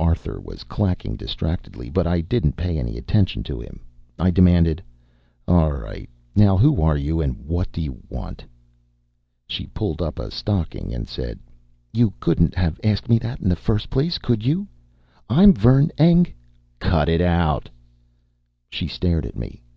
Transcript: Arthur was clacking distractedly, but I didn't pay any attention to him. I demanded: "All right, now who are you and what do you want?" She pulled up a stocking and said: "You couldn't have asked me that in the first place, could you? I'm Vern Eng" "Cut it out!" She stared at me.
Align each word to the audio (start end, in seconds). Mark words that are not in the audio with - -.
Arthur 0.00 0.40
was 0.40 0.64
clacking 0.64 1.14
distractedly, 1.14 1.88
but 1.88 2.04
I 2.04 2.20
didn't 2.20 2.56
pay 2.56 2.78
any 2.80 2.98
attention 2.98 3.44
to 3.44 3.60
him. 3.60 3.78
I 4.18 4.32
demanded: 4.32 4.82
"All 5.46 5.70
right, 5.70 6.08
now 6.34 6.56
who 6.56 6.82
are 6.82 6.96
you 6.96 7.20
and 7.20 7.36
what 7.46 7.70
do 7.70 7.80
you 7.80 8.02
want?" 8.08 8.42
She 9.46 9.68
pulled 9.68 10.02
up 10.02 10.18
a 10.18 10.32
stocking 10.32 10.92
and 10.92 11.06
said: 11.06 11.38
"You 11.92 12.12
couldn't 12.18 12.56
have 12.56 12.80
asked 12.82 13.08
me 13.08 13.20
that 13.20 13.38
in 13.38 13.48
the 13.48 13.54
first 13.54 13.88
place, 13.88 14.18
could 14.18 14.44
you? 14.44 14.66
I'm 15.30 15.52
Vern 15.52 15.92
Eng" 15.96 16.26
"Cut 16.80 17.08
it 17.08 17.20
out!" 17.20 17.70
She 18.72 18.88
stared 18.88 19.24
at 19.26 19.36
me. 19.36 19.62